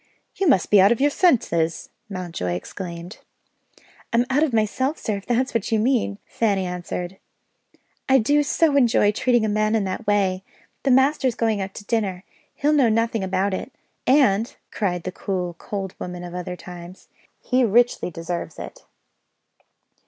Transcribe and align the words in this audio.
"You 0.33 0.47
must 0.47 0.71
be 0.71 0.81
out 0.81 0.91
of 0.91 0.99
your 0.99 1.11
senses!" 1.11 1.89
Mountjoy 2.09 2.53
exclaimed. 2.53 3.19
"I'm 4.11 4.25
out 4.31 4.41
of 4.41 4.51
myself 4.51 4.97
sir, 4.97 5.17
if 5.17 5.27
that's 5.27 5.53
what 5.53 5.71
you 5.71 5.77
mean," 5.77 6.17
Fanny 6.25 6.65
answered. 6.65 7.17
"I 8.09 8.17
do 8.17 8.41
so 8.41 8.75
enjoy 8.75 9.11
treating 9.11 9.45
a 9.45 9.47
man 9.47 9.75
in 9.75 9.83
that 9.83 10.07
way! 10.07 10.43
The 10.81 10.89
master's 10.89 11.35
going 11.35 11.61
out 11.61 11.75
to 11.75 11.85
dinner 11.85 12.23
he'll 12.55 12.73
know 12.73 12.89
nothing 12.89 13.23
about 13.23 13.53
it 13.53 13.71
and," 14.07 14.55
cried 14.71 15.03
the 15.03 15.11
cool 15.11 15.53
cold 15.59 15.93
woman 15.99 16.23
of 16.23 16.33
other 16.33 16.55
times, 16.55 17.07
"he 17.39 17.63
richly 17.63 18.09
deserves 18.09 18.57
it." 18.57 18.83